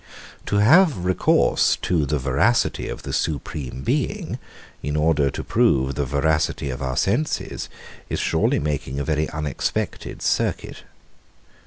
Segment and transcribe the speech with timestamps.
[0.49, 0.49] 120.
[0.49, 4.39] To have recourse to the veracity of the supreme Being,
[4.81, 7.69] in order to prove the veracity of our senses,
[8.09, 10.85] is surely making a very unexpected circuit.